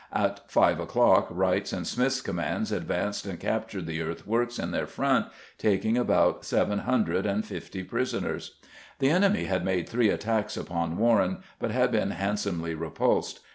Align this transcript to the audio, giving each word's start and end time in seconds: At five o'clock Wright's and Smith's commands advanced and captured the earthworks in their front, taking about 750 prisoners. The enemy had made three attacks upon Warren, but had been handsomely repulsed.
At 0.13 0.49
five 0.49 0.79
o'clock 0.79 1.27
Wright's 1.29 1.71
and 1.71 1.85
Smith's 1.85 2.21
commands 2.21 2.71
advanced 2.71 3.27
and 3.27 3.39
captured 3.39 3.85
the 3.85 4.01
earthworks 4.01 4.57
in 4.57 4.71
their 4.71 4.87
front, 4.87 5.27
taking 5.59 5.95
about 5.95 6.43
750 6.43 7.83
prisoners. 7.83 8.55
The 8.97 9.11
enemy 9.11 9.43
had 9.43 9.63
made 9.63 9.87
three 9.87 10.09
attacks 10.09 10.57
upon 10.57 10.97
Warren, 10.97 11.43
but 11.59 11.69
had 11.69 11.91
been 11.91 12.09
handsomely 12.09 12.73
repulsed. 12.73 13.41